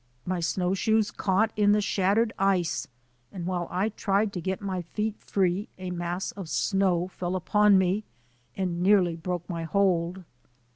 My 0.25 0.39
snow 0.39 0.73
shoes 0.73 1.11
caught 1.11 1.51
in 1.55 1.73
the 1.73 1.79
shattered 1.79 2.33
iee 2.41 2.65
and 3.31 3.45
while 3.45 3.67
I 3.69 3.89
tried 3.89 4.33
to 4.33 4.41
get 4.41 4.59
my 4.59 4.81
feet 4.81 5.15
free 5.19 5.69
a 5.77 5.91
mass 5.91 6.31
of 6.31 6.49
snow 6.49 7.09
fell 7.09 7.35
upon 7.35 7.77
me 7.77 8.03
and 8.57 8.81
nearly 8.81 9.15
broke 9.15 9.47
my 9.47 9.61
hold. 9.61 10.23